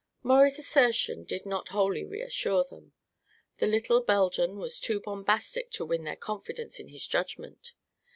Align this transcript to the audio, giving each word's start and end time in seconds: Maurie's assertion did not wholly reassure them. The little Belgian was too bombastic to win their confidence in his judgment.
Maurie's 0.23 0.57
assertion 0.57 1.25
did 1.25 1.45
not 1.45 1.67
wholly 1.67 2.03
reassure 2.03 2.63
them. 2.63 2.93
The 3.57 3.67
little 3.67 4.01
Belgian 4.01 4.57
was 4.57 4.79
too 4.79 4.99
bombastic 4.99 5.69
to 5.73 5.85
win 5.85 6.05
their 6.05 6.15
confidence 6.15 6.79
in 6.79 6.87
his 6.87 7.05
judgment. 7.05 7.73